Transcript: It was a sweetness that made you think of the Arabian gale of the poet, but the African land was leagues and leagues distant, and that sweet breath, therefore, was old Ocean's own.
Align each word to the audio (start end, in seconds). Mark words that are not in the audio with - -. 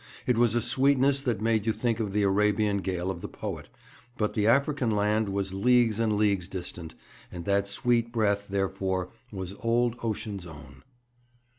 It 0.25 0.35
was 0.35 0.55
a 0.55 0.63
sweetness 0.63 1.21
that 1.21 1.43
made 1.43 1.67
you 1.67 1.71
think 1.71 1.99
of 1.99 2.11
the 2.11 2.23
Arabian 2.23 2.77
gale 2.77 3.11
of 3.11 3.21
the 3.21 3.27
poet, 3.27 3.69
but 4.17 4.33
the 4.33 4.47
African 4.47 4.89
land 4.89 5.29
was 5.29 5.53
leagues 5.53 5.99
and 5.99 6.17
leagues 6.17 6.47
distant, 6.47 6.95
and 7.31 7.45
that 7.45 7.67
sweet 7.67 8.11
breath, 8.11 8.47
therefore, 8.47 9.09
was 9.31 9.53
old 9.59 9.95
Ocean's 10.01 10.47
own. 10.47 10.81